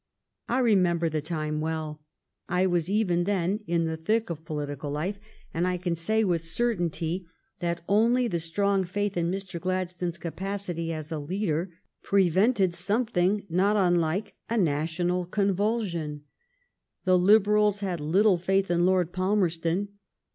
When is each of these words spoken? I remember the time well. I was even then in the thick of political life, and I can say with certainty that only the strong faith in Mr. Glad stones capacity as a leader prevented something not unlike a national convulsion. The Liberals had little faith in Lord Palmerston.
I 0.49 0.57
remember 0.57 1.09
the 1.09 1.21
time 1.21 1.61
well. 1.61 2.01
I 2.49 2.65
was 2.65 2.89
even 2.89 3.25
then 3.25 3.59
in 3.67 3.85
the 3.85 3.95
thick 3.95 4.31
of 4.31 4.43
political 4.45 4.89
life, 4.89 5.19
and 5.53 5.67
I 5.67 5.77
can 5.77 5.93
say 5.93 6.23
with 6.23 6.43
certainty 6.43 7.27
that 7.59 7.83
only 7.87 8.27
the 8.27 8.39
strong 8.39 8.83
faith 8.83 9.15
in 9.15 9.29
Mr. 9.29 9.61
Glad 9.61 9.91
stones 9.91 10.17
capacity 10.17 10.91
as 10.91 11.11
a 11.11 11.19
leader 11.19 11.71
prevented 12.01 12.73
something 12.73 13.45
not 13.47 13.77
unlike 13.77 14.33
a 14.49 14.57
national 14.57 15.25
convulsion. 15.25 16.23
The 17.05 17.19
Liberals 17.19 17.81
had 17.81 17.99
little 17.99 18.39
faith 18.39 18.71
in 18.71 18.87
Lord 18.87 19.13
Palmerston. 19.13 19.89